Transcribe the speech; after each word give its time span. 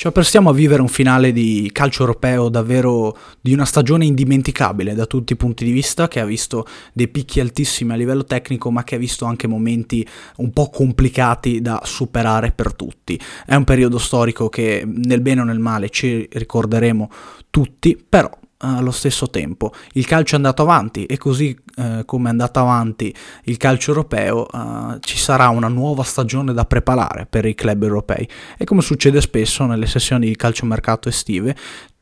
Ci 0.00 0.06
apprestiamo 0.06 0.48
a 0.48 0.54
vivere 0.54 0.80
un 0.80 0.88
finale 0.88 1.30
di 1.30 1.68
calcio 1.74 2.00
europeo 2.04 2.48
davvero 2.48 3.14
di 3.38 3.52
una 3.52 3.66
stagione 3.66 4.06
indimenticabile 4.06 4.94
da 4.94 5.04
tutti 5.04 5.34
i 5.34 5.36
punti 5.36 5.62
di 5.62 5.72
vista, 5.72 6.08
che 6.08 6.20
ha 6.20 6.24
visto 6.24 6.64
dei 6.94 7.06
picchi 7.06 7.38
altissimi 7.38 7.92
a 7.92 7.96
livello 7.96 8.24
tecnico, 8.24 8.70
ma 8.70 8.82
che 8.82 8.94
ha 8.94 8.98
visto 8.98 9.26
anche 9.26 9.46
momenti 9.46 10.08
un 10.36 10.54
po' 10.54 10.70
complicati 10.70 11.60
da 11.60 11.82
superare 11.84 12.50
per 12.52 12.72
tutti. 12.72 13.20
È 13.44 13.54
un 13.54 13.64
periodo 13.64 13.98
storico 13.98 14.48
che 14.48 14.84
nel 14.86 15.20
bene 15.20 15.42
o 15.42 15.44
nel 15.44 15.58
male 15.58 15.90
ci 15.90 16.26
ricorderemo 16.32 17.10
tutti, 17.50 18.02
però 18.08 18.39
allo 18.60 18.90
stesso 18.90 19.30
tempo. 19.30 19.72
Il 19.92 20.06
calcio 20.06 20.34
è 20.34 20.36
andato 20.36 20.62
avanti 20.62 21.06
e 21.06 21.16
così 21.18 21.56
eh, 21.76 22.02
come 22.04 22.28
è 22.28 22.30
andato 22.30 22.60
avanti 22.60 23.14
il 23.44 23.56
calcio 23.56 23.90
europeo 23.90 24.48
eh, 24.50 24.98
ci 25.00 25.16
sarà 25.16 25.48
una 25.48 25.68
nuova 25.68 26.02
stagione 26.02 26.52
da 26.52 26.64
preparare 26.64 27.26
per 27.28 27.44
i 27.44 27.54
club 27.54 27.82
europei 27.82 28.28
e 28.56 28.64
come 28.64 28.82
succede 28.82 29.20
spesso 29.20 29.64
nelle 29.66 29.86
sessioni 29.86 30.26
di 30.26 30.36
calciomercato 30.36 31.08
estive 31.08 31.56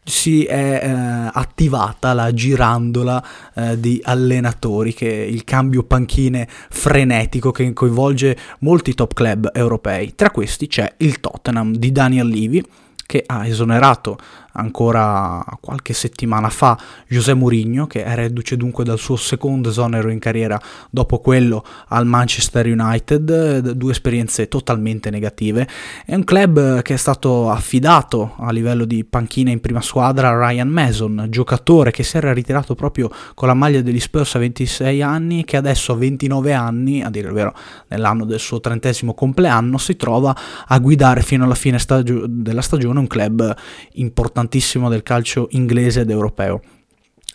si 0.09 0.45
è 0.45 0.81
eh, 0.83 1.31
attivata 1.33 2.15
la 2.15 2.33
girandola 2.33 3.23
eh, 3.55 3.79
di 3.79 4.01
allenatori, 4.03 4.95
che 4.95 5.07
il 5.07 5.45
cambio 5.45 5.83
panchine 5.83 6.49
frenetico 6.49 7.51
che 7.51 7.71
coinvolge 7.75 8.37
molti 8.61 8.95
top 8.95 9.13
club 9.13 9.51
europei. 9.53 10.15
Tra 10.15 10.31
questi 10.31 10.67
c'è 10.67 10.95
il 10.99 11.21
Tottenham 11.21 11.77
di 11.77 11.93
Daniel 11.93 12.27
Levy, 12.27 12.63
che 13.05 13.23
ha 13.27 13.47
esonerato 13.47 14.19
ancora 14.53 15.45
qualche 15.61 15.93
settimana 15.93 16.49
fa 16.49 16.79
José 17.07 17.35
Mourinho, 17.35 17.87
che 17.87 18.05
è 18.05 18.15
reduce 18.15 18.57
dunque 18.57 18.85
dal 18.85 18.99
suo 18.99 19.17
secondo 19.17 19.69
esonero 19.69 20.11
in 20.11 20.19
carriera 20.19 20.61
dopo 20.91 21.19
quello 21.19 21.65
al 21.89 22.07
Manchester 22.07 22.67
United, 22.67 23.71
due 23.73 23.93
esperienze 23.93 24.49
totalmente 24.49 25.11
negative. 25.11 25.67
È 26.05 26.15
un 26.15 26.25
club 26.25 26.83
che 26.83 26.95
è 26.95 26.97
stato 26.97 27.51
affidato 27.51 28.35
a 28.39 28.51
livello 28.51 28.85
di 28.85 29.05
panchina 29.05 29.51
in 29.51 29.61
prima 29.61 29.81
squadra 29.81 30.29
a 30.29 30.49
Ryan 30.49 30.69
Mason, 30.69 31.27
giocatore 31.29 31.91
che 31.91 32.03
si 32.03 32.17
era 32.17 32.33
ritirato 32.33 32.75
proprio 32.75 33.11
con 33.35 33.49
la 33.49 33.55
maglia 33.55 33.81
degli 33.83 34.01
Spurs 34.01 34.35
a 34.35 34.39
26 34.39 35.03
anni, 35.03 35.45
che 35.45 35.57
adesso 35.57 35.93
a 35.93 35.97
29 35.97 36.53
anni, 36.53 37.03
a 37.03 37.11
dire 37.11 37.29
il 37.29 37.35
vero 37.35 37.55
nell'anno 37.89 38.25
del 38.25 38.41
suo 38.41 38.61
trentesimo 38.61 39.15
compleanno, 39.15 39.79
si 39.79 39.97
trova 39.97 40.35
a 40.67 40.79
guidare 40.79 41.23
fino 41.23 41.45
alla 41.45 41.55
fine 41.55 41.79
stagio- 41.79 42.25
della 42.27 42.63
stagione 42.63 42.99
un 42.99 43.07
club 43.07 43.55
importante 43.93 44.38
importantissimo 44.39 44.89
del 44.89 45.03
calcio 45.03 45.49
inglese 45.51 46.03
ed 46.03 46.11
europeo. 46.11 46.63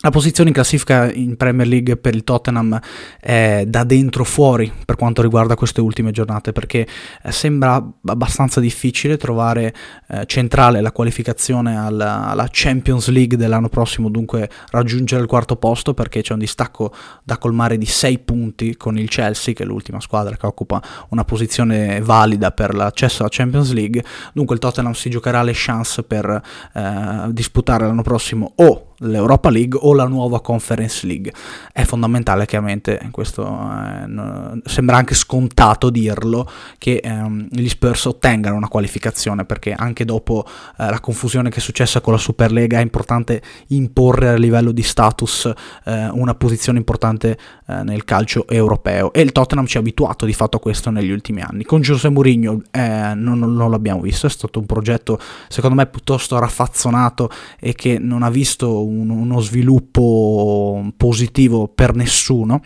La 0.04 0.10
posizione 0.10 0.50
in 0.50 0.54
classifica 0.54 1.10
in 1.10 1.34
Premier 1.38 1.66
League 1.66 1.96
per 1.96 2.14
il 2.14 2.24
Tottenham 2.24 2.78
è 3.18 3.64
da 3.66 3.84
dentro 3.84 4.22
fuori 4.24 4.70
per 4.84 4.96
quanto 4.96 5.22
riguarda 5.22 5.54
queste 5.54 5.80
ultime 5.80 6.10
giornate 6.10 6.52
perché 6.52 6.86
eh, 7.22 7.32
sembra 7.32 7.82
abbastanza 8.04 8.60
difficile 8.60 9.16
trovare 9.16 9.74
eh, 10.08 10.26
centrale 10.26 10.82
la 10.82 10.92
qualificazione 10.92 11.78
alla, 11.78 12.26
alla, 12.26 12.46
Champions 12.50 13.08
League 13.08 13.38
dell'anno 13.38 13.70
prossimo, 13.70 14.10
dunque 14.10 14.50
raggiungere 14.72 15.22
il 15.22 15.26
quarto 15.26 15.56
posto 15.56 15.94
perché 15.94 16.20
c'è 16.20 16.34
un 16.34 16.40
distacco 16.40 16.92
da 17.22 17.38
colmare 17.38 17.78
di 17.78 17.86
6 17.86 18.18
punti 18.18 18.76
con 18.76 18.98
il 18.98 19.08
Chelsea 19.08 19.54
che 19.54 19.62
è 19.62 19.66
l'ultima 19.66 20.00
squadra 20.00 20.36
che 20.36 20.44
occupa 20.44 20.82
una 21.08 21.24
posizione 21.24 22.02
valida 22.02 22.50
per 22.50 22.74
l'accesso 22.74 23.22
alla 23.22 23.30
Champions 23.32 23.72
League, 23.72 24.04
dunque 24.34 24.54
il 24.54 24.60
Tottenham 24.60 24.92
si 24.92 25.08
giocherà 25.08 25.42
le 25.42 25.52
chance 25.54 26.02
per 26.02 26.42
eh, 26.74 27.28
disputare 27.30 27.86
l'anno 27.86 28.02
prossimo 28.02 28.52
o 28.56 28.88
l'Europa 28.98 29.50
League 29.50 29.78
o 29.80 29.93
la 29.94 30.06
nuova 30.06 30.40
Conference 30.40 31.06
League. 31.06 31.32
È 31.72 31.84
fondamentale 31.84 32.46
chiaramente, 32.46 33.08
questo 33.10 33.46
eh, 33.46 34.60
sembra 34.64 34.96
anche 34.96 35.14
scontato 35.14 35.90
dirlo, 35.90 36.48
che 36.78 37.00
ehm, 37.02 37.48
gli 37.50 37.68
Spurs 37.68 38.04
ottengano 38.04 38.56
una 38.56 38.68
qualificazione 38.68 39.44
perché 39.44 39.72
anche 39.72 40.04
dopo 40.04 40.44
eh, 40.78 40.88
la 40.88 41.00
confusione 41.00 41.50
che 41.50 41.56
è 41.58 41.60
successa 41.60 42.00
con 42.00 42.12
la 42.12 42.18
Superlega 42.18 42.78
è 42.78 42.82
importante 42.82 43.42
imporre 43.68 44.28
a 44.28 44.36
livello 44.36 44.72
di 44.72 44.82
status 44.82 45.52
eh, 45.84 46.08
una 46.08 46.34
posizione 46.34 46.78
importante 46.78 47.38
eh, 47.66 47.82
nel 47.82 48.04
calcio 48.04 48.46
europeo 48.48 49.12
e 49.12 49.20
il 49.20 49.32
Tottenham 49.32 49.66
ci 49.66 49.76
ha 49.76 49.80
abituato 49.80 50.26
di 50.26 50.32
fatto 50.32 50.56
a 50.56 50.60
questo 50.60 50.90
negli 50.90 51.10
ultimi 51.10 51.40
anni. 51.40 51.64
Con 51.64 51.80
José 51.80 52.08
Mourinho 52.08 52.62
eh, 52.70 53.12
non, 53.14 53.38
non 53.38 53.70
l'abbiamo 53.70 54.00
visto, 54.00 54.26
è 54.26 54.30
stato 54.30 54.58
un 54.58 54.66
progetto 54.66 55.18
secondo 55.48 55.76
me 55.76 55.86
piuttosto 55.86 56.38
raffazzonato 56.38 57.30
e 57.58 57.74
che 57.74 57.98
non 57.98 58.22
ha 58.22 58.30
visto 58.30 58.84
un, 58.84 59.10
uno 59.10 59.40
sviluppo 59.40 59.83
positivo 59.90 61.68
per 61.68 61.94
nessuno. 61.94 62.60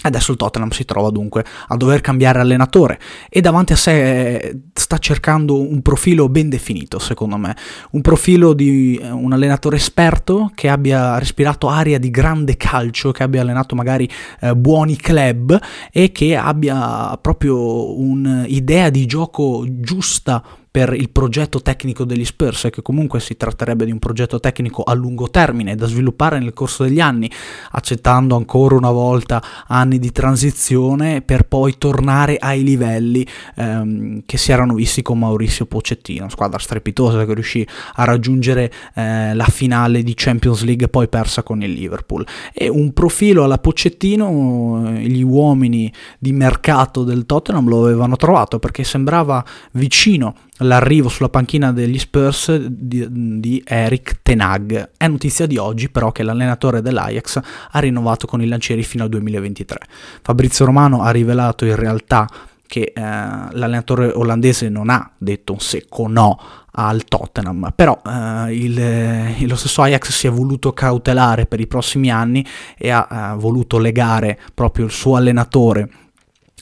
Adesso 0.00 0.30
il 0.30 0.36
Tottenham 0.36 0.70
si 0.70 0.84
trova 0.84 1.10
dunque 1.10 1.44
a 1.66 1.76
dover 1.76 2.00
cambiare 2.00 2.38
allenatore 2.38 3.00
e 3.28 3.40
davanti 3.40 3.72
a 3.72 3.76
sé 3.76 4.60
sta 4.72 4.96
cercando 4.98 5.60
un 5.60 5.82
profilo 5.82 6.28
ben 6.28 6.48
definito, 6.48 7.00
secondo 7.00 7.36
me, 7.36 7.56
un 7.90 8.00
profilo 8.00 8.52
di 8.52 8.94
eh, 8.94 9.10
un 9.10 9.32
allenatore 9.32 9.74
esperto 9.74 10.52
che 10.54 10.68
abbia 10.68 11.18
respirato 11.18 11.68
aria 11.68 11.98
di 11.98 12.10
grande 12.10 12.56
calcio, 12.56 13.10
che 13.10 13.24
abbia 13.24 13.40
allenato 13.40 13.74
magari 13.74 14.08
eh, 14.40 14.54
buoni 14.54 14.94
club 14.94 15.58
e 15.90 16.12
che 16.12 16.36
abbia 16.36 17.18
proprio 17.20 17.98
un'idea 17.98 18.90
di 18.90 19.04
gioco 19.04 19.64
giusta 19.68 20.44
per 20.70 20.92
il 20.92 21.10
progetto 21.10 21.60
tecnico 21.60 22.04
degli 22.04 22.24
Spurs, 22.24 22.68
che 22.70 22.82
comunque 22.82 23.20
si 23.20 23.36
tratterebbe 23.36 23.84
di 23.84 23.90
un 23.90 23.98
progetto 23.98 24.38
tecnico 24.38 24.82
a 24.82 24.92
lungo 24.94 25.30
termine 25.30 25.74
da 25.74 25.86
sviluppare 25.86 26.38
nel 26.38 26.52
corso 26.52 26.84
degli 26.84 27.00
anni, 27.00 27.30
accettando 27.72 28.36
ancora 28.36 28.76
una 28.76 28.90
volta 28.90 29.42
anni 29.66 29.98
di 29.98 30.12
transizione 30.12 31.22
per 31.22 31.44
poi 31.44 31.76
tornare 31.78 32.36
ai 32.36 32.62
livelli 32.62 33.26
ehm, 33.56 34.22
che 34.26 34.36
si 34.36 34.52
erano 34.52 34.74
visti 34.74 35.02
con 35.02 35.18
Maurizio 35.18 35.66
Pocettino, 35.66 36.28
squadra 36.28 36.58
strepitosa 36.58 37.24
che 37.24 37.34
riuscì 37.34 37.66
a 37.94 38.04
raggiungere 38.04 38.70
eh, 38.94 39.34
la 39.34 39.46
finale 39.46 40.02
di 40.02 40.12
Champions 40.14 40.62
League 40.62 40.88
poi 40.88 41.08
persa 41.08 41.42
con 41.42 41.62
il 41.62 41.72
Liverpool. 41.72 42.26
E 42.52 42.68
un 42.68 42.92
profilo 42.92 43.44
alla 43.44 43.58
Pocettino 43.58 44.84
eh, 44.86 45.00
gli 45.08 45.22
uomini 45.22 45.92
di 46.18 46.32
mercato 46.32 47.04
del 47.04 47.26
Tottenham 47.26 47.68
lo 47.68 47.84
avevano 47.84 48.16
trovato 48.16 48.58
perché 48.58 48.84
sembrava 48.84 49.44
vicino 49.72 50.34
l'arrivo 50.58 51.08
sulla 51.08 51.28
panchina 51.28 51.72
degli 51.72 51.98
Spurs 51.98 52.56
di, 52.56 53.06
di, 53.40 53.62
Eric 53.64 54.20
Tenag. 54.22 54.90
È 54.96 55.06
notizia 55.06 55.46
di 55.46 55.56
oggi 55.56 55.90
però 55.90 56.12
che 56.12 56.22
l'allenatore 56.22 56.82
dell'Ajax 56.82 57.40
ha 57.70 57.78
rinnovato 57.78 58.26
con 58.26 58.42
i 58.42 58.46
lancieri 58.46 58.82
fino 58.82 59.04
al 59.04 59.08
2023. 59.10 59.78
Fabrizio 60.22 60.64
Romano 60.64 61.02
ha 61.02 61.10
rivelato 61.10 61.64
in 61.64 61.76
realtà 61.76 62.26
che 62.66 62.92
eh, 62.94 63.00
l'allenatore 63.00 64.12
olandese 64.14 64.68
non 64.68 64.90
ha 64.90 65.10
detto 65.16 65.54
un 65.54 65.60
secco 65.60 66.06
no 66.06 66.38
al 66.72 67.02
Tottenham, 67.04 67.72
però 67.74 68.00
eh, 68.06 68.54
il, 68.54 69.48
lo 69.48 69.56
stesso 69.56 69.82
Ajax 69.82 70.10
si 70.10 70.26
è 70.26 70.30
voluto 70.30 70.72
cautelare 70.72 71.46
per 71.46 71.60
i 71.60 71.66
prossimi 71.66 72.10
anni 72.10 72.46
e 72.76 72.90
ha 72.90 73.08
eh, 73.10 73.38
voluto 73.38 73.78
legare 73.78 74.38
proprio 74.54 74.84
il 74.84 74.92
suo 74.92 75.16
allenatore 75.16 75.88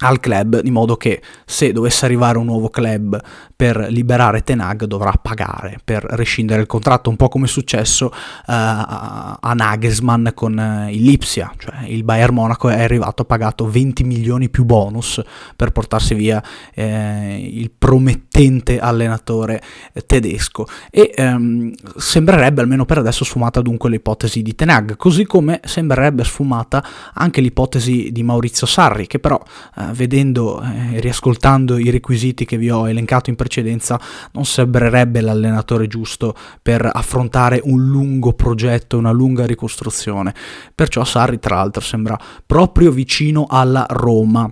al 0.01 0.21
club, 0.21 0.61
di 0.61 0.71
modo 0.71 0.97
che 0.97 1.23
se 1.45 1.73
dovesse 1.73 2.05
arrivare 2.05 2.39
un 2.39 2.45
nuovo 2.45 2.69
club 2.69 3.19
per 3.55 3.87
liberare 3.89 4.43
Tenag 4.43 4.85
dovrà 4.85 5.13
pagare 5.13 5.79
per 5.83 6.05
rescindere 6.05 6.61
il 6.61 6.67
contratto, 6.67 7.09
un 7.09 7.17
po' 7.17 7.29
come 7.29 7.47
è 7.47 7.49
successo 7.49 8.07
uh, 8.07 8.13
a 8.47 9.53
Nagelsmann 9.55 10.29
con 10.35 10.59
uh, 10.59 10.91
il 10.91 11.03
Lipsia, 11.03 11.51
cioè 11.57 11.87
il 11.87 12.05
Bayern 12.05 12.35
Monaco 12.35 12.69
è 12.69 12.83
arrivato, 12.83 13.23
ha 13.23 13.25
pagato 13.25 13.69
20 13.69 14.05
milioni 14.05 14.51
più 14.51 14.65
bonus 14.65 15.23
per 15.55 15.73
portarsi 15.73 16.15
via 16.15 16.43
eh, 16.75 17.49
il 17.51 17.71
promettente 17.71 18.79
allenatore 18.79 19.63
tedesco. 20.07 20.67
E 20.91 21.15
um, 21.17 21.73
sembrerebbe 21.97 22.61
almeno 22.61 22.85
per 22.85 22.99
adesso 22.99 23.25
sfumata 23.25 23.63
dunque 23.63 23.89
l'ipotesi 23.89 24.43
di 24.43 24.55
Tenag, 24.55 24.97
così 24.97 25.25
come 25.25 25.61
sembrerebbe 25.65 26.25
sfumata 26.25 26.85
anche 27.15 27.41
l'ipotesi 27.41 28.11
di 28.13 28.23
Maurizio 28.23 28.67
Sarri 28.67 29.07
che 29.07 29.19
però 29.19 29.41
uh, 29.77 29.86
vedendo 29.93 30.63
e 30.63 30.97
eh, 30.97 31.01
riascoltando 31.01 31.79
i 31.79 31.91
requisiti 31.91 32.45
che 32.45 32.57
vi 32.57 32.71
ho 32.71 32.89
elencato 32.89 33.31
in 33.31 33.37
precedenza, 33.37 34.01
non 34.33 34.45
sembrerebbe 34.45 35.21
l'allenatore 35.21 35.87
giusto 35.87 36.35
per 36.63 36.89
affrontare 36.93 37.61
un 37.65 37.85
lungo 37.85 38.33
progetto, 38.33 38.99
una 38.99 39.13
lunga 39.13 39.47
ricostruzione. 39.47 40.35
Perciò 40.75 41.05
Sarri, 41.05 41.39
tra 41.39 41.57
l'altro, 41.57 41.83
sembra 41.83 42.19
proprio 42.45 42.91
vicino 42.91 43.47
alla 43.49 43.87
Roma. 43.89 44.51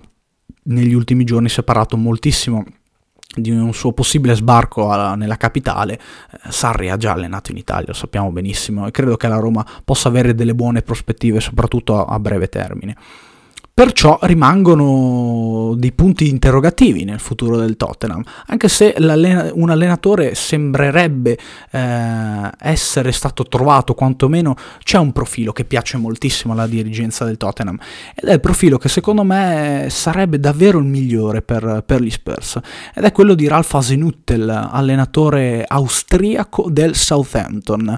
Negli 0.67 0.93
ultimi 0.93 1.23
giorni 1.23 1.47
si 1.49 1.59
è 1.59 1.63
parlato 1.63 1.95
moltissimo 1.95 2.63
di 3.35 3.51
un 3.51 3.73
suo 3.73 3.91
possibile 3.91 4.35
sbarco 4.35 4.91
alla, 4.91 5.15
nella 5.15 5.37
capitale, 5.37 5.93
eh, 5.93 5.99
Sarri 6.49 6.89
ha 6.89 6.97
già 6.97 7.11
allenato 7.11 7.51
in 7.51 7.57
Italia, 7.57 7.87
lo 7.87 7.93
sappiamo 7.93 8.31
benissimo, 8.31 8.87
e 8.87 8.91
credo 8.91 9.17
che 9.17 9.27
la 9.27 9.37
Roma 9.37 9.65
possa 9.83 10.07
avere 10.07 10.33
delle 10.33 10.55
buone 10.55 10.81
prospettive, 10.81 11.39
soprattutto 11.39 12.05
a, 12.05 12.13
a 12.13 12.19
breve 12.19 12.47
termine. 12.47 12.95
Perciò 13.77 14.17
rimangono 14.21 15.73
dei 15.75 15.91
punti 15.91 16.29
interrogativi 16.29 17.03
nel 17.03 17.19
futuro 17.19 17.57
del 17.57 17.75
Tottenham, 17.75 18.23
anche 18.45 18.69
se 18.69 18.95
un 18.97 19.69
allenatore 19.69 20.33
sembrerebbe 20.33 21.37
eh, 21.71 22.51
essere 22.57 23.11
stato 23.11 23.43
trovato, 23.43 23.93
quantomeno 23.93 24.55
c'è 24.81 24.97
un 24.97 25.11
profilo 25.11 25.51
che 25.51 25.65
piace 25.65 25.97
moltissimo 25.97 26.53
alla 26.53 26.67
dirigenza 26.67 27.25
del 27.25 27.35
Tottenham 27.35 27.77
ed 28.15 28.29
è 28.29 28.31
il 28.31 28.39
profilo 28.39 28.77
che 28.77 28.87
secondo 28.87 29.23
me 29.23 29.87
sarebbe 29.89 30.39
davvero 30.39 30.77
il 30.77 30.85
migliore 30.85 31.41
per, 31.41 31.83
per 31.85 32.01
gli 32.01 32.09
Spurs 32.09 32.57
ed 32.93 33.03
è 33.03 33.11
quello 33.11 33.33
di 33.33 33.45
Ralph 33.45 33.73
Hasenhüttl, 33.73 34.69
allenatore 34.71 35.65
austriaco 35.67 36.69
del 36.69 36.95
Southampton. 36.95 37.97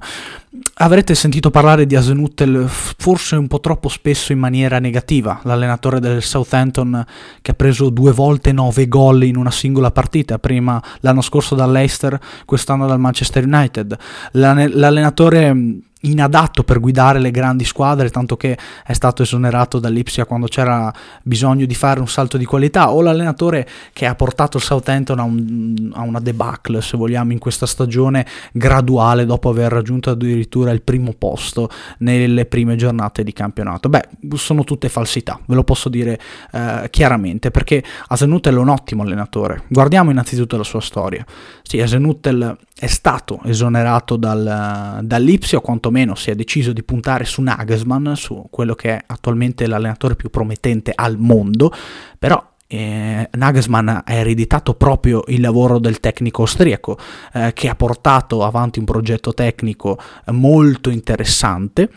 Avrete 0.80 1.14
sentito 1.14 1.52
parlare 1.52 1.86
di 1.86 1.96
Hasenhüttl 1.96 2.66
forse 2.68 3.36
un 3.36 3.46
po' 3.46 3.60
troppo 3.60 3.90
spesso 3.90 4.32
in 4.32 4.40
maniera 4.40 4.80
negativa, 4.80 5.40
l'allenatore 5.44 5.66
del 6.00 6.22
Southampton 6.22 7.06
che 7.42 7.52
ha 7.52 7.54
preso 7.54 7.90
due 7.90 8.12
volte 8.12 8.52
nove 8.52 8.88
gol 8.88 9.24
in 9.24 9.36
una 9.36 9.52
singola 9.52 9.92
partita, 9.92 10.40
prima 10.40 10.82
l'anno 11.02 11.22
scorso 11.22 11.56
dall'Eister, 11.56 12.20
quest'anno 12.46 12.88
dal 12.88 13.00
Manchester 13.00 13.44
United. 13.44 13.98
L'allenatore 14.32 15.56
inadatto 16.02 16.64
per 16.64 16.80
guidare 16.80 17.20
le 17.20 17.32
grandi 17.32 17.66
squadre, 17.66 18.10
tanto 18.10 18.38
che 18.38 18.58
è 18.86 18.94
stato 18.94 19.24
esonerato 19.24 19.80
dall'Ipsia 19.80 20.26
quando 20.26 20.48
c'era 20.48 20.94
bisogno 21.24 21.66
di 21.66 21.74
fare 21.76 22.00
un 22.00 22.08
salto 22.08 22.38
di 22.38 22.46
qualità, 22.46 22.92
o 22.92 23.02
l'allenatore 23.02 23.68
che 23.94 24.06
ha 24.06 24.16
portato 24.16 24.58
il 24.58 24.64
Southampton 24.64 25.20
a, 25.20 25.24
un, 25.24 25.92
a 25.94 26.02
una 26.02 26.20
debacle, 26.20 26.82
se 26.82 26.98
vogliamo, 26.98 27.32
in 27.32 27.40
questa 27.40 27.66
stagione 27.66 28.26
graduale 28.52 29.26
dopo 29.26 29.50
aver 29.50 29.72
raggiunto 29.72 30.12
addirittura 30.12 30.72
il 30.72 30.82
primo 30.82 31.14
posto 31.18 31.70
nelle 32.00 32.46
prime 32.46 32.76
giornate 32.76 33.24
di 33.24 33.34
campionato. 33.34 33.90
Beh, 33.90 34.08
sono 34.36 34.64
tutte 34.64 34.90
falsità, 34.90 35.40
ve 35.46 35.56
lo 35.56 35.64
posso 35.64 35.90
dire 35.90 36.20
eh, 36.52 36.88
chiaramente, 36.90 37.52
perché 37.52 37.84
Asenuttel 38.08 38.56
è 38.56 38.60
un 38.60 38.70
ottimo 38.70 39.04
allenatore. 39.04 39.64
Guardiamo 39.68 40.12
innanzitutto 40.12 40.58
la 40.58 40.64
sua 40.64 40.82
storia. 40.82 41.26
Sì, 41.64 41.82
Asenuttel 41.82 42.58
è 42.80 42.88
stato 42.88 43.40
esonerato 43.44 44.18
dal, 44.18 45.00
dall'Ipsia, 45.02 45.58
o 45.58 45.62
quantomeno 45.62 46.16
si 46.16 46.30
è 46.30 46.36
deciso 46.36 46.74
di 46.74 46.84
puntare 46.84 47.26
su 47.26 47.42
Nagelsmann, 47.42 48.14
su 48.14 48.48
quello 48.50 48.76
che 48.76 48.98
è 48.98 49.04
attualmente 49.08 49.66
l'allenatore 49.66 50.16
più 50.16 50.30
promettente 50.30 50.92
al 50.94 51.18
mondo, 51.18 51.74
però 52.20 52.44
eh, 52.68 53.30
Nagelsmann 53.32 53.88
ha 53.88 54.04
ereditato 54.06 54.76
proprio 54.76 55.24
il 55.28 55.42
lavoro 55.42 55.80
del 55.80 56.00
tecnico 56.00 56.42
austriaco 56.42 56.98
eh, 57.34 57.52
che 57.54 57.70
ha 57.70 57.76
portato 57.76 58.44
avanti 58.44 58.80
un 58.80 58.86
progetto 58.86 59.34
tecnico 59.34 59.98
molto 60.32 60.90
interessante 60.90 61.90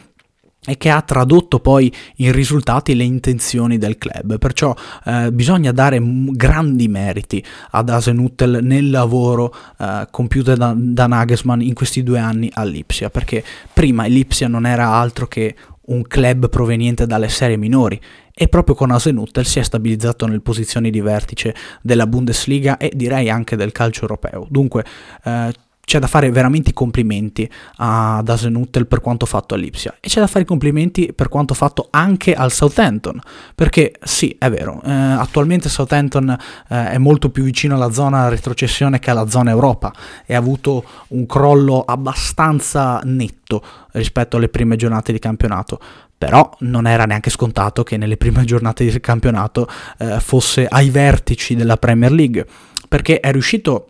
e 0.67 0.77
che 0.77 0.91
ha 0.91 1.01
tradotto 1.01 1.59
poi 1.61 1.93
in 2.17 2.33
risultati 2.33 2.95
le 2.95 3.05
intenzioni 3.05 3.79
del 3.79 3.97
club. 3.97 4.39
Perciò 4.39 4.75
eh, 5.05 5.33
bisogna 5.33 5.73
dare 5.73 5.99
m- 5.99 6.33
grandi 6.33 6.87
meriti 6.89 7.43
ad 7.71 7.89
Asenuttel 7.89 8.59
nel 8.63 8.91
lavoro 8.91 9.55
eh, 9.79 10.07
compiuto 10.11 10.55
da, 10.55 10.75
da 10.77 11.07
Nagelsmann 11.07 11.61
in 11.63 11.75
questi 11.75 12.03
due 12.03 12.19
anni 12.19 12.51
all'Ipsia, 12.53 13.09
perché 13.11 13.43
prima 13.73 14.05
l'Ipsia 14.05 14.49
non 14.49 14.67
era 14.67 14.89
altro 14.89 15.27
che 15.27 15.55
un 15.91 16.03
club 16.03 16.49
proveniente 16.49 17.07
dalle 17.07 17.29
serie 17.29 17.57
minori 17.57 18.01
e 18.33 18.49
proprio 18.49 18.75
con 18.75 18.91
Asenuttel 18.91 19.45
si 19.45 19.59
è 19.59 19.63
stabilizzato 19.63 20.27
nelle 20.27 20.41
posizioni 20.41 20.91
di 20.91 21.01
vertice 21.01 21.55
della 21.83 22.07
Bundesliga 22.07 22.77
e 22.77 22.93
direi 22.95 23.29
anche 23.29 23.57
del 23.57 23.73
calcio 23.73 24.03
europeo. 24.03 24.47
Dunque 24.49 24.85
eh, 25.25 25.53
c'è 25.91 25.99
da 25.99 26.07
fare 26.07 26.31
veramente 26.31 26.71
i 26.71 26.73
complimenti 26.73 27.51
ad 27.79 28.29
Asenuttel 28.29 28.87
per 28.87 29.01
quanto 29.01 29.27
fatto 29.27 29.57
all'Ipsia 29.57 29.97
e 29.99 30.07
c'è 30.07 30.21
da 30.21 30.29
fare 30.29 30.45
i 30.45 30.47
complimenti 30.47 31.13
per 31.13 31.29
quanto 31.29 31.53
fatto 31.53 31.89
anche 31.91 32.33
al 32.33 32.53
Southampton 32.53 33.21
perché 33.57 33.95
sì 34.01 34.37
è 34.39 34.49
vero 34.51 34.81
eh, 34.85 34.93
attualmente 34.93 35.69
Southampton 35.69 36.31
eh, 36.69 36.91
è 36.91 36.99
molto 36.99 37.31
più 37.31 37.43
vicino 37.43 37.75
alla 37.75 37.91
zona 37.91 38.29
retrocessione 38.29 39.01
che 39.01 39.11
alla 39.11 39.27
zona 39.29 39.51
Europa 39.51 39.93
e 40.25 40.37
ha 40.37 40.39
avuto 40.39 40.85
un 41.09 41.27
crollo 41.27 41.83
abbastanza 41.83 43.01
netto 43.03 43.61
rispetto 43.91 44.37
alle 44.37 44.49
prime 44.49 44.77
giornate 44.77 45.11
di 45.11 45.19
campionato 45.19 45.81
però 46.17 46.49
non 46.61 46.87
era 46.87 47.05
neanche 47.05 47.31
scontato 47.31 47.83
che 47.83 47.97
nelle 47.97 48.17
prime 48.17 48.45
giornate 48.45 48.85
di 48.85 49.01
campionato 49.01 49.67
eh, 49.99 50.21
fosse 50.21 50.69
ai 50.69 50.91
vertici 50.91 51.57
della 51.57 51.79
Premier 51.79 52.13
League 52.13 52.47
perché 52.87 53.19
è 53.19 53.33
riuscito 53.33 53.90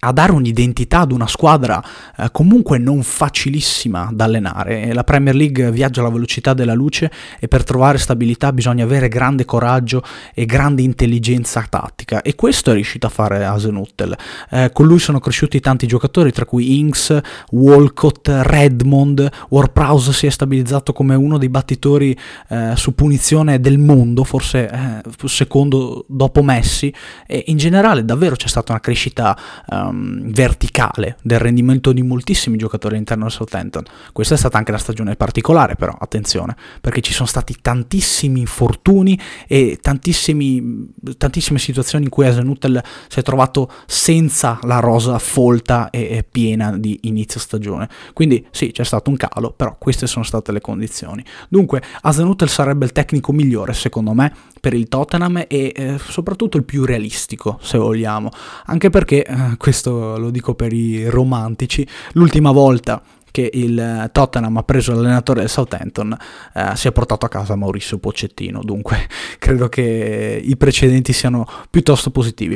a 0.00 0.12
dare 0.12 0.32
un'identità 0.32 1.00
ad 1.00 1.12
una 1.12 1.26
squadra 1.26 1.82
eh, 2.16 2.28
comunque 2.30 2.78
non 2.78 3.02
facilissima 3.02 4.10
da 4.12 4.24
allenare. 4.24 4.92
La 4.92 5.04
Premier 5.04 5.34
League 5.34 5.70
viaggia 5.72 6.00
alla 6.00 6.10
velocità 6.10 6.54
della 6.54 6.74
luce 6.74 7.10
e 7.38 7.48
per 7.48 7.64
trovare 7.64 7.98
stabilità 7.98 8.52
bisogna 8.52 8.84
avere 8.84 9.08
grande 9.08 9.44
coraggio 9.44 10.02
e 10.34 10.46
grande 10.46 10.82
intelligenza 10.82 11.66
tattica 11.68 12.22
e 12.22 12.34
questo 12.34 12.70
è 12.70 12.74
riuscito 12.74 13.06
a 13.06 13.10
fare 13.10 13.44
Hasenhuttel. 13.44 14.16
Eh, 14.50 14.70
con 14.72 14.86
lui 14.86 14.98
sono 14.98 15.18
cresciuti 15.18 15.60
tanti 15.60 15.86
giocatori 15.86 16.32
tra 16.32 16.44
cui 16.44 16.78
Inks, 16.78 17.18
Walcott, 17.50 18.28
Redmond, 18.28 19.28
Warprause 19.48 20.12
si 20.12 20.26
è 20.26 20.30
stabilizzato 20.30 20.92
come 20.92 21.14
uno 21.14 21.38
dei 21.38 21.48
battitori 21.48 22.16
eh, 22.48 22.72
su 22.76 22.94
punizione 22.94 23.60
del 23.60 23.78
mondo, 23.78 24.22
forse 24.24 24.70
eh, 24.70 25.02
secondo 25.24 26.04
dopo 26.08 26.42
Messi 26.42 26.92
e 27.26 27.44
in 27.46 27.56
generale 27.56 28.04
davvero 28.04 28.36
c'è 28.36 28.46
stata 28.46 28.72
una 28.72 28.80
crescita 28.80 29.36
eh, 29.68 29.87
um, 29.88 30.30
verticale 30.30 31.16
del 31.22 31.38
rendimento 31.38 31.92
di 31.92 32.02
moltissimi 32.02 32.56
giocatori 32.56 32.94
all'interno 32.94 33.24
del 33.24 33.32
Southampton. 33.32 33.84
Questa 34.12 34.34
è 34.34 34.38
stata 34.38 34.58
anche 34.58 34.72
la 34.72 34.78
stagione 34.78 35.16
particolare 35.16 35.74
però, 35.74 35.96
attenzione, 35.98 36.56
perché 36.80 37.00
ci 37.00 37.12
sono 37.12 37.26
stati 37.26 37.56
tantissimi 37.60 38.40
infortuni 38.40 39.18
e 39.46 39.78
tantissime 39.80 41.58
situazioni 41.58 42.04
in 42.04 42.10
cui 42.10 42.26
Asenuttel 42.26 42.82
si 43.08 43.18
è 43.18 43.22
trovato 43.22 43.70
senza 43.86 44.58
la 44.62 44.80
rosa 44.80 45.18
folta 45.18 45.90
e, 45.90 46.00
e 46.10 46.24
piena 46.30 46.76
di 46.76 47.00
inizio 47.02 47.40
stagione. 47.40 47.88
Quindi 48.12 48.46
sì, 48.50 48.70
c'è 48.70 48.84
stato 48.84 49.10
un 49.10 49.16
calo, 49.16 49.52
però 49.52 49.76
queste 49.78 50.06
sono 50.06 50.24
state 50.24 50.52
le 50.52 50.60
condizioni. 50.60 51.24
Dunque, 51.48 51.82
Asenuttel 52.02 52.48
sarebbe 52.48 52.84
il 52.84 52.92
tecnico 52.92 53.32
migliore, 53.32 53.72
secondo 53.72 54.12
me, 54.12 54.32
per 54.60 54.74
il 54.74 54.88
Tottenham 54.88 55.44
e 55.46 55.72
eh, 55.74 55.98
soprattutto 55.98 56.56
il 56.56 56.64
più 56.64 56.84
realistico, 56.84 57.58
se 57.62 57.78
vogliamo, 57.78 58.30
anche 58.66 58.90
perché 58.90 59.24
eh, 59.24 59.56
questo 59.56 60.18
lo 60.18 60.30
dico 60.30 60.54
per 60.54 60.72
i 60.72 61.08
romantici, 61.08 61.86
l'ultima 62.12 62.50
volta 62.50 63.02
che 63.30 63.50
il 63.52 64.08
Tottenham 64.12 64.56
ha 64.56 64.62
preso 64.62 64.92
l'allenatore 64.94 65.40
del 65.40 65.48
Southampton, 65.48 66.16
eh, 66.54 66.70
si 66.74 66.88
è 66.88 66.92
portato 66.92 67.26
a 67.26 67.28
casa 67.28 67.56
Maurizio 67.56 67.98
Pocettino, 67.98 68.60
dunque 68.62 69.08
credo 69.38 69.68
che 69.68 70.40
i 70.42 70.56
precedenti 70.56 71.12
siano 71.12 71.46
piuttosto 71.70 72.10
positivi. 72.10 72.54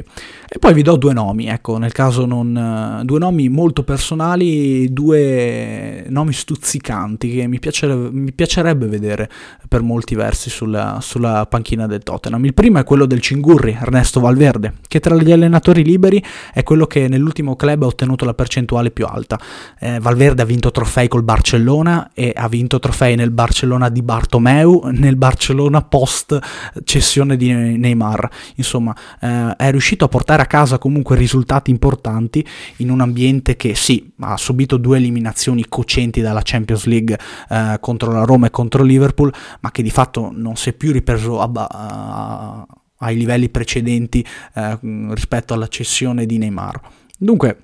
E 0.49 0.59
poi 0.59 0.75
vi 0.75 0.83
do 0.83 0.97
due 0.97 1.13
nomi, 1.13 1.47
ecco, 1.47 1.79
nel 1.79 1.93
caso 1.93 2.27
non... 2.27 3.01
due 3.05 3.19
nomi 3.19 3.49
molto 3.49 3.83
personali, 3.83 4.93
due 4.93 6.05
nomi 6.09 6.33
stuzzicanti 6.33 7.35
che 7.35 7.47
mi 7.47 7.59
piacerebbe, 7.59 8.11
mi 8.11 8.33
piacerebbe 8.33 8.87
vedere 8.87 9.31
per 9.69 9.83
molti 9.83 10.15
versi 10.15 10.51
sulla, 10.51 10.99
sulla, 11.01 11.47
panchina 11.47 11.87
del 11.87 12.03
Tottenham. 12.03 12.45
Il 12.45 12.55
primo 12.55 12.79
è 12.79 12.85
quello 12.85 13.07
del 13.07 13.21
Cingurri, 13.21 13.77
Ernesto 13.81 14.21
Valverde, 14.21 14.75
che 14.89 15.01
tra 15.01 15.15
gli 15.17 15.33
allenatori 15.33 15.85
liberi 15.85 16.23
è 16.53 16.63
quello 16.63 16.87
che 16.87 17.09
nell'ultimo 17.09 17.57
club 17.57 17.83
ha 17.83 17.87
ottenuto 17.87 18.25
la 18.25 18.35
percentuale 18.35 18.91
più 18.91 19.07
alta. 19.07 19.39
Eh, 19.79 19.99
Valverde 20.01 20.43
ha 20.43 20.45
vinto 20.45 20.62
trofei 20.71 21.09
col 21.09 21.23
Barcellona 21.23 22.11
e 22.15 22.33
ha 22.35 22.49
vinto 22.49 22.79
trofei 22.79 23.17
nel 23.17 23.31
Barcellona 23.31 23.89
di 23.89 24.03
Bartomeu, 24.03 24.91
nel 24.93 25.17
Barcellona 25.17 25.83
post 25.83 26.39
cessione 26.85 27.37
di 27.37 27.53
Neymar. 27.53 28.29
Insomma, 28.57 28.95
eh, 29.21 29.57
è 29.57 29.71
riuscito 29.71 30.05
a 30.05 30.09
portare 30.09 30.43
a 30.43 30.47
casa 30.47 30.79
comunque 30.79 31.17
risultati 31.17 31.71
importanti 31.71 32.47
in 32.77 32.91
un 32.91 33.01
ambiente 33.01 33.57
che 33.57 33.75
sì, 33.75 34.13
ha 34.21 34.37
subito 34.37 34.77
due 34.77 34.99
eliminazioni 34.99 35.67
cocenti 35.69 36.21
dalla 36.21 36.43
Champions 36.43 36.85
League 36.85 37.19
eh, 37.49 37.77
contro 37.81 38.13
la 38.13 38.25
Roma 38.25 38.47
e 38.47 38.51
contro 38.51 38.83
Liverpool, 38.83 39.33
ma 39.61 39.71
che 39.71 39.83
di 39.83 39.91
fatto 39.91 40.31
non 40.33 40.57
si 40.57 40.71
è 40.71 40.73
più 40.73 40.93
ripreso 40.93 41.41
a, 41.41 41.51
a, 41.53 42.67
ai 42.99 43.17
livelli 43.17 43.49
precedenti 43.49 44.25
eh, 44.55 44.79
rispetto 45.11 45.55
alla 45.55 45.69
cessione 45.69 46.27
di 46.27 46.39
Neymar. 46.39 46.81
Dunque, 47.19 47.59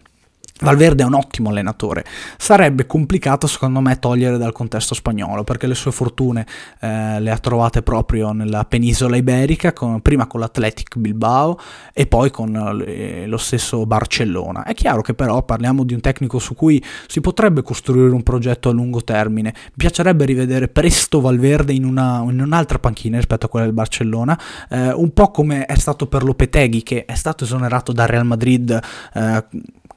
Valverde 0.60 1.02
è 1.02 1.06
un 1.06 1.14
ottimo 1.14 1.50
allenatore, 1.50 2.04
sarebbe 2.36 2.86
complicato 2.86 3.46
secondo 3.46 3.80
me 3.80 3.98
togliere 3.98 4.38
dal 4.38 4.52
contesto 4.52 4.94
spagnolo 4.94 5.44
perché 5.44 5.66
le 5.66 5.74
sue 5.74 5.92
fortune 5.92 6.46
eh, 6.80 7.20
le 7.20 7.30
ha 7.30 7.38
trovate 7.38 7.82
proprio 7.82 8.32
nella 8.32 8.64
penisola 8.64 9.16
iberica, 9.16 9.72
con, 9.72 10.00
prima 10.00 10.26
con 10.26 10.40
l'Athletic 10.40 10.98
Bilbao 10.98 11.58
e 11.92 12.06
poi 12.06 12.30
con 12.30 12.82
eh, 12.86 13.26
lo 13.26 13.36
stesso 13.36 13.86
Barcellona. 13.86 14.64
È 14.64 14.74
chiaro 14.74 15.02
che 15.02 15.14
però 15.14 15.42
parliamo 15.42 15.84
di 15.84 15.94
un 15.94 16.00
tecnico 16.00 16.38
su 16.38 16.54
cui 16.54 16.82
si 17.06 17.20
potrebbe 17.20 17.62
costruire 17.62 18.10
un 18.10 18.22
progetto 18.22 18.68
a 18.68 18.72
lungo 18.72 19.02
termine, 19.02 19.52
mi 19.54 19.72
piacerebbe 19.76 20.24
rivedere 20.24 20.68
presto 20.68 21.20
Valverde 21.20 21.72
in, 21.72 21.84
una, 21.84 22.22
in 22.28 22.40
un'altra 22.40 22.78
panchina 22.78 23.16
rispetto 23.16 23.46
a 23.46 23.48
quella 23.48 23.66
del 23.66 23.74
Barcellona, 23.74 24.38
eh, 24.70 24.92
un 24.92 25.12
po' 25.12 25.30
come 25.30 25.66
è 25.66 25.76
stato 25.76 26.06
per 26.06 26.24
Lopeteghi 26.24 26.82
che 26.82 27.04
è 27.04 27.14
stato 27.14 27.44
esonerato 27.44 27.92
dal 27.92 28.08
Real 28.08 28.26
Madrid 28.26 28.80
eh, 29.14 29.44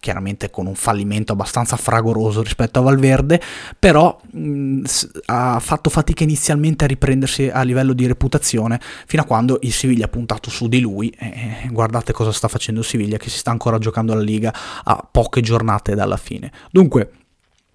chiaramente 0.01 0.49
con 0.49 0.65
un 0.65 0.73
fallimento 0.73 1.31
abbastanza 1.31 1.77
fragoroso 1.77 2.41
rispetto 2.41 2.79
a 2.79 2.81
Valverde, 2.81 3.39
però 3.77 4.19
mh, 4.31 4.81
ha 5.27 5.59
fatto 5.59 5.91
fatica 5.91 6.23
inizialmente 6.23 6.83
a 6.83 6.87
riprendersi 6.87 7.49
a 7.49 7.61
livello 7.61 7.93
di 7.93 8.07
reputazione 8.07 8.81
fino 9.05 9.21
a 9.21 9.25
quando 9.25 9.59
il 9.61 9.71
Siviglia 9.71 10.05
ha 10.05 10.09
puntato 10.09 10.49
su 10.49 10.67
di 10.67 10.79
lui 10.79 11.09
e 11.11 11.67
guardate 11.69 12.13
cosa 12.13 12.31
sta 12.31 12.47
facendo 12.47 12.81
il 12.81 12.85
Siviglia 12.85 13.17
che 13.17 13.29
si 13.29 13.37
sta 13.37 13.51
ancora 13.51 13.77
giocando 13.77 14.15
la 14.15 14.21
Liga 14.21 14.51
a 14.83 15.07
poche 15.09 15.41
giornate 15.41 15.93
dalla 15.93 16.17
fine. 16.17 16.51
Dunque, 16.71 17.11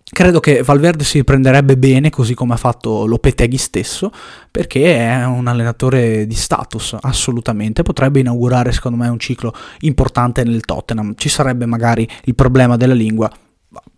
Credo 0.08 0.38
che 0.38 0.62
Valverde 0.62 1.02
si 1.02 1.18
riprenderebbe 1.18 1.76
bene, 1.76 2.10
così 2.10 2.32
come 2.32 2.54
ha 2.54 2.56
fatto 2.56 3.06
Lopeteghi 3.06 3.56
stesso, 3.56 4.12
perché 4.50 4.96
è 4.96 5.24
un 5.26 5.48
allenatore 5.48 6.26
di 6.26 6.34
status, 6.34 6.96
assolutamente. 7.00 7.82
Potrebbe 7.82 8.20
inaugurare, 8.20 8.70
secondo 8.70 8.96
me, 8.96 9.08
un 9.08 9.18
ciclo 9.18 9.52
importante 9.80 10.44
nel 10.44 10.60
Tottenham. 10.60 11.14
Ci 11.16 11.28
sarebbe 11.28 11.66
magari 11.66 12.08
il 12.24 12.36
problema 12.36 12.76
della 12.76 12.94
lingua, 12.94 13.30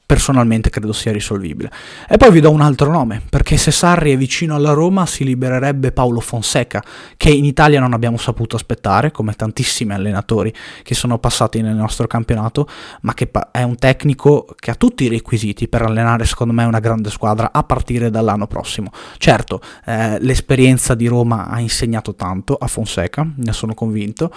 personalmente 0.08 0.70
credo 0.70 0.94
sia 0.94 1.12
risolvibile. 1.12 1.70
E 2.08 2.16
poi 2.16 2.30
vi 2.30 2.40
do 2.40 2.50
un 2.50 2.62
altro 2.62 2.90
nome, 2.90 3.20
perché 3.28 3.58
se 3.58 3.70
Sarri 3.70 4.10
è 4.10 4.16
vicino 4.16 4.54
alla 4.54 4.72
Roma 4.72 5.04
si 5.04 5.22
libererebbe 5.22 5.92
Paolo 5.92 6.20
Fonseca, 6.20 6.82
che 7.18 7.28
in 7.28 7.44
Italia 7.44 7.78
non 7.78 7.92
abbiamo 7.92 8.16
saputo 8.16 8.56
aspettare, 8.56 9.10
come 9.10 9.34
tantissimi 9.34 9.92
allenatori 9.92 10.50
che 10.82 10.94
sono 10.94 11.18
passati 11.18 11.60
nel 11.60 11.74
nostro 11.74 12.06
campionato, 12.06 12.66
ma 13.02 13.12
che 13.12 13.30
è 13.50 13.62
un 13.62 13.76
tecnico 13.76 14.46
che 14.58 14.70
ha 14.70 14.76
tutti 14.76 15.04
i 15.04 15.08
requisiti 15.08 15.68
per 15.68 15.82
allenare 15.82 16.24
secondo 16.24 16.54
me 16.54 16.64
una 16.64 16.80
grande 16.80 17.10
squadra 17.10 17.50
a 17.52 17.62
partire 17.62 18.08
dall'anno 18.08 18.46
prossimo. 18.46 18.90
Certo, 19.18 19.60
eh, 19.84 20.16
l'esperienza 20.20 20.94
di 20.94 21.06
Roma 21.06 21.48
ha 21.48 21.60
insegnato 21.60 22.14
tanto 22.14 22.54
a 22.54 22.66
Fonseca, 22.66 23.30
ne 23.36 23.52
sono 23.52 23.74
convinto 23.74 24.32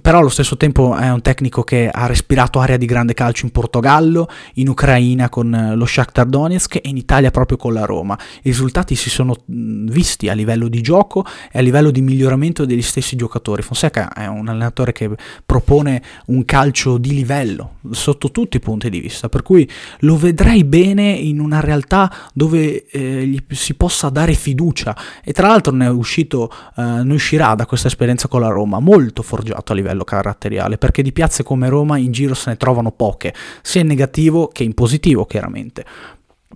però 0.00 0.18
allo 0.18 0.28
stesso 0.28 0.56
tempo 0.56 0.94
è 0.96 1.10
un 1.10 1.22
tecnico 1.22 1.62
che 1.62 1.88
ha 1.88 2.06
respirato 2.06 2.58
aria 2.58 2.76
di 2.76 2.86
grande 2.86 3.14
calcio 3.14 3.46
in 3.46 3.52
Portogallo, 3.52 4.28
in 4.54 4.68
Ucraina 4.68 5.28
con 5.28 5.54
eh, 5.54 5.74
lo 5.74 5.86
Shakhtar 5.86 6.26
Donetsk 6.26 6.76
e 6.76 6.82
in 6.84 6.96
Italia 6.96 7.30
proprio 7.30 7.56
con 7.56 7.72
la 7.72 7.84
Roma. 7.84 8.18
I 8.38 8.48
risultati 8.48 8.94
si 8.94 9.10
sono 9.10 9.36
visti 9.46 10.28
a 10.28 10.34
livello 10.34 10.68
di 10.68 10.80
gioco 10.80 11.24
e 11.50 11.58
a 11.58 11.62
livello 11.62 11.90
di 11.90 12.00
miglioramento 12.00 12.64
degli 12.64 12.82
stessi 12.82 13.16
giocatori. 13.16 13.62
Fonseca 13.62 14.12
è 14.12 14.26
un 14.26 14.48
allenatore 14.48 14.92
che 14.92 15.10
propone 15.44 16.02
un 16.26 16.44
calcio 16.44 16.98
di 16.98 17.14
livello 17.14 17.76
sotto 17.90 18.30
tutti 18.30 18.56
i 18.56 18.60
punti 18.60 18.90
di 18.90 19.00
vista, 19.00 19.28
per 19.28 19.42
cui 19.42 19.68
lo 20.00 20.16
vedrei 20.16 20.64
bene 20.64 21.10
in 21.10 21.40
una 21.40 21.60
realtà 21.60 22.12
dove 22.32 22.86
eh, 22.86 23.26
gli 23.26 23.42
si 23.50 23.74
possa 23.74 24.08
dare 24.08 24.34
fiducia 24.34 24.96
e 25.22 25.32
tra 25.32 25.48
l'altro 25.48 25.72
ne, 25.72 25.86
uscito, 25.86 26.50
eh, 26.76 26.82
ne 26.82 27.14
uscirà 27.14 27.54
da 27.54 27.66
questa 27.66 27.88
esperienza 27.88 28.28
con 28.28 28.40
la 28.40 28.48
Roma 28.48 28.80
molto 28.80 29.22
forgiato 29.22 29.72
livello 29.72 29.85
caratteriale, 30.04 30.78
perché 30.78 31.02
di 31.02 31.12
piazze 31.12 31.42
come 31.42 31.68
Roma 31.68 31.98
in 31.98 32.12
giro 32.12 32.34
se 32.34 32.50
ne 32.50 32.56
trovano 32.56 32.90
poche, 32.90 33.34
sia 33.62 33.80
in 33.80 33.86
negativo 33.86 34.48
che 34.48 34.64
in 34.64 34.74
positivo 34.74 35.24
chiaramente. 35.24 35.84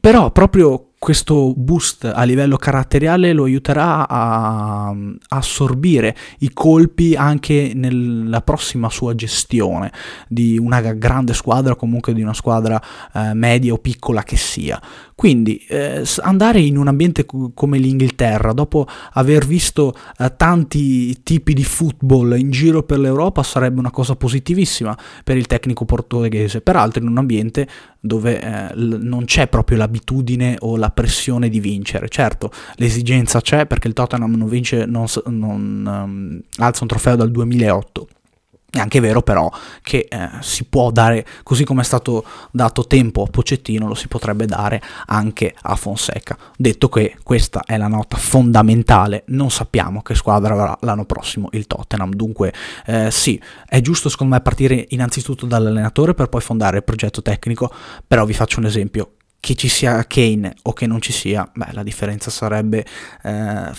Però 0.00 0.30
proprio 0.30 0.89
questo 1.00 1.54
boost 1.56 2.04
a 2.04 2.24
livello 2.24 2.58
caratteriale 2.58 3.32
lo 3.32 3.44
aiuterà 3.44 4.06
a, 4.06 4.94
assorbire 5.28 6.14
i 6.40 6.52
colpi 6.52 7.14
anche 7.14 7.72
nella 7.74 8.42
prossima 8.42 8.90
sua 8.90 9.14
gestione 9.14 9.90
di 10.28 10.58
una 10.58 10.82
grande 10.92 11.32
squadra 11.32 11.74
comunque 11.74 12.12
di 12.12 12.20
una 12.20 12.34
squadra 12.34 12.78
eh, 13.14 13.32
media 13.32 13.72
o 13.72 13.78
piccola 13.78 14.22
che 14.24 14.36
sia. 14.36 14.78
Quindi 15.14 15.56
eh, 15.68 16.02
andare 16.20 16.60
in 16.60 16.78
un 16.78 16.88
ambiente 16.88 17.26
come 17.26 17.76
l'Inghilterra, 17.76 18.52
dopo 18.52 18.86
aver 19.12 19.46
visto 19.46 19.94
eh, 20.18 20.34
tanti 20.34 21.22
tipi 21.22 21.52
di 21.52 21.64
football 21.64 22.38
in 22.38 22.50
giro 22.50 22.82
per 22.82 22.98
l'Europa, 22.98 23.42
sarebbe 23.42 23.78
una 23.78 23.90
cosa 23.90 24.16
positivissima 24.16 24.96
per 25.22 25.36
il 25.36 25.46
tecnico 25.46 25.84
portoghese, 25.84 26.62
peraltro 26.62 27.02
in 27.02 27.08
un 27.08 27.18
ambiente 27.18 27.68
dove 28.00 28.40
eh, 28.40 28.74
non 28.74 29.26
c'è 29.26 29.46
proprio 29.48 29.76
l'abitudine 29.76 30.56
o 30.60 30.78
la 30.78 30.89
pressione 30.90 31.48
di 31.48 31.60
vincere. 31.60 32.08
Certo, 32.08 32.50
l'esigenza 32.76 33.40
c'è 33.40 33.66
perché 33.66 33.88
il 33.88 33.94
Tottenham 33.94 34.34
non, 34.34 34.48
vince, 34.48 34.84
non, 34.86 35.06
non 35.26 35.84
um, 35.86 36.40
alza 36.56 36.82
un 36.82 36.88
trofeo 36.88 37.16
dal 37.16 37.30
2008. 37.30 38.08
È 38.72 38.78
anche 38.78 39.00
vero 39.00 39.20
però 39.20 39.50
che 39.82 40.06
eh, 40.08 40.28
si 40.42 40.62
può 40.64 40.92
dare, 40.92 41.26
così 41.42 41.64
come 41.64 41.80
è 41.80 41.84
stato 41.84 42.24
dato 42.52 42.86
tempo 42.86 43.24
a 43.24 43.26
Pocettino, 43.26 43.88
lo 43.88 43.94
si 43.94 44.06
potrebbe 44.06 44.46
dare 44.46 44.80
anche 45.06 45.52
a 45.62 45.74
Fonseca. 45.74 46.38
Detto 46.56 46.88
che 46.88 47.16
questa 47.24 47.64
è 47.64 47.76
la 47.76 47.88
nota 47.88 48.16
fondamentale, 48.16 49.24
non 49.28 49.50
sappiamo 49.50 50.02
che 50.02 50.14
squadra 50.14 50.54
avrà 50.54 50.78
l'anno 50.82 51.04
prossimo 51.04 51.48
il 51.50 51.66
Tottenham, 51.66 52.14
dunque 52.14 52.52
eh, 52.86 53.10
sì, 53.10 53.42
è 53.66 53.80
giusto 53.80 54.08
secondo 54.08 54.34
me 54.34 54.40
partire 54.40 54.86
innanzitutto 54.90 55.46
dall'allenatore 55.46 56.14
per 56.14 56.28
poi 56.28 56.40
fondare 56.40 56.76
il 56.76 56.84
progetto 56.84 57.22
tecnico, 57.22 57.72
però 58.06 58.24
vi 58.24 58.34
faccio 58.34 58.60
un 58.60 58.66
esempio, 58.66 59.14
che 59.40 59.54
ci 59.54 59.68
sia 59.68 60.04
Kane 60.06 60.54
o 60.62 60.74
che 60.74 60.86
non 60.86 61.00
ci 61.00 61.12
sia, 61.12 61.50
beh, 61.52 61.72
la 61.72 61.82
differenza 61.82 62.30
sarebbe 62.30 62.84
eh, 63.22 63.70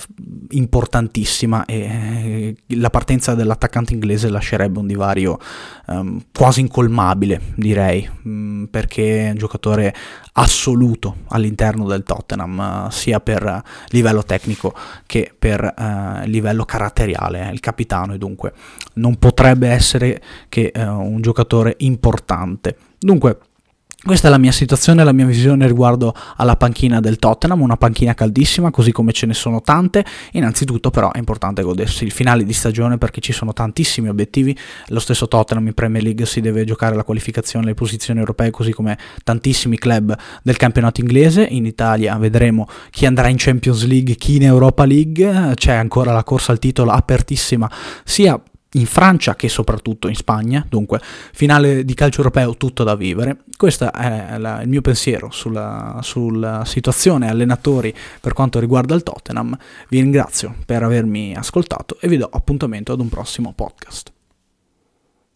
importantissima 0.50 1.66
e 1.66 2.56
eh, 2.68 2.76
la 2.78 2.90
partenza 2.90 3.36
dell'attaccante 3.36 3.94
inglese 3.94 4.30
lascerebbe 4.30 4.80
un 4.80 4.88
divario 4.88 5.38
um, 5.86 6.20
quasi 6.34 6.62
incolmabile, 6.62 7.54
direi, 7.56 8.10
um, 8.24 8.68
perché 8.72 9.28
è 9.28 9.30
un 9.30 9.38
giocatore 9.38 9.94
assoluto 10.34 11.18
all'interno 11.28 11.86
del 11.86 12.04
Tottenham, 12.04 12.86
uh, 12.88 12.92
sia 12.92 13.20
per 13.20 13.62
livello 13.90 14.24
tecnico 14.24 14.74
che 15.06 15.32
per 15.38 15.62
uh, 15.78 16.26
livello 16.26 16.66
caratteriale, 16.66 17.42
è 17.42 17.52
il 17.52 17.60
capitano 17.60 18.16
e 18.16 18.18
dunque 18.18 18.54
non 18.94 19.18
potrebbe 19.18 19.68
essere 19.70 20.22
che 20.50 20.72
un 20.76 21.22
giocatore 21.22 21.76
importante. 21.80 22.78
Dunque, 22.98 23.38
questa 24.04 24.30
è 24.30 24.32
la 24.32 24.40
mia 24.40 24.52
situazione, 24.52 25.04
la 25.04 25.12
mia 25.12 25.28
visione 25.28 25.68
riguardo 25.68 26.16
alla 26.38 26.56
panchina 26.56 27.00
del 27.00 27.20
Tottenham, 27.20 27.62
una 27.62 27.78
panchina 27.78 28.16
caldissima, 28.16 28.72
così 28.72 28.92
come 28.92 29.12
ce 29.12 29.28
ne 29.28 29.36
sono 29.36 29.62
tante. 29.62 30.04
Innanzitutto 30.32 30.90
però 30.90 31.12
è 31.12 31.20
importante 31.20 31.62
godersi 31.62 32.04
il 32.04 32.12
finale 32.12 32.44
di 32.44 32.52
stagione 32.52 32.98
perché 32.98 33.22
ci 33.22 33.32
sono 33.32 33.54
tantissimi 33.54 34.10
obiettivi. 34.10 34.58
Lo 34.88 35.00
stesso 35.00 35.28
Tottenham 35.28 35.68
in 35.68 35.74
Premier 35.74 36.02
League 36.02 36.26
si 36.26 36.42
deve 36.42 36.66
giocare 36.66 36.96
la 36.96 37.04
qualificazione 37.04 37.66
alle 37.66 37.76
posizioni 37.76 38.20
europee, 38.20 38.50
così 38.50 38.72
come 38.72 38.98
tantissimi 39.24 39.78
club 39.78 40.18
del 40.42 40.58
campionato 40.58 41.00
inglese. 41.00 41.44
In 41.44 41.68
Italia 41.68 42.18
vedremo 42.18 42.68
chi 42.90 43.06
andrà 43.06 43.28
in 43.28 43.36
Champions 43.38 43.86
League, 43.86 44.16
chi 44.16 44.38
in 44.38 44.44
Europa 44.44 44.84
League. 44.84 45.54
C'è 45.54 45.74
ancora 45.74 46.12
la 46.12 46.24
corsa 46.24 46.52
al 46.52 46.60
titolo 46.60 46.90
apertissima 46.90 47.70
sia 48.04 48.42
in 48.74 48.86
Francia 48.86 49.36
che 49.36 49.50
soprattutto 49.50 50.08
in 50.08 50.16
Spagna, 50.16 50.66
dunque 50.68 51.02
finale 51.34 51.84
di 51.84 51.94
calcio 51.94 52.20
europeo 52.20 52.56
tutto 52.56 52.84
da 52.84 52.96
vivere. 52.96 53.44
Questo 53.58 53.92
è 53.92 54.38
la, 54.38 54.62
il 54.62 54.70
mio 54.70 54.82
pensiero 54.82 55.30
sulla, 55.32 56.00
sulla, 56.02 56.64
situazione 56.66 57.30
allenatori 57.30 57.94
per 58.20 58.34
quanto 58.34 58.60
riguarda 58.60 58.96
il 58.96 59.04
Tottenham. 59.04 59.58
Vi 59.90 60.00
ringrazio 60.00 60.56
per 60.66 60.84
avermi 60.84 61.36
ascoltato 61.36 61.98
e 62.00 62.08
vi 62.08 62.18
do 62.18 62.30
appuntamento 62.32 62.92
ad 62.92 63.00
un 63.00 63.10
prossimo 63.10 63.54
podcast. 63.54 64.12